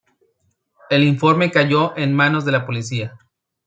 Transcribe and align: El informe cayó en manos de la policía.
El 0.89 1.03
informe 1.03 1.51
cayó 1.51 1.95
en 1.95 2.15
manos 2.15 2.43
de 2.43 2.51
la 2.53 2.65
policía. 2.65 3.19